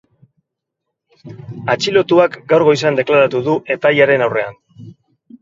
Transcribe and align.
Atxilotuak 1.73 2.39
gaur 2.55 2.65
goizean 2.69 2.99
deklaratu 3.01 3.43
du 3.51 3.59
epailearen 3.79 4.27
aurrean. 4.31 4.59